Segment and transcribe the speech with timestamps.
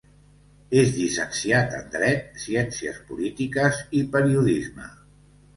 [0.83, 4.91] És llicenciat en Dret, Ciències Polítiques i Periodisme.